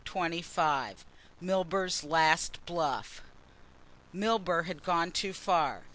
[0.03, 0.95] CHAPTER XXV
[1.41, 3.21] MILBURGH'S LAST BLUFF
[4.11, 5.83] Milburgh had gone too far.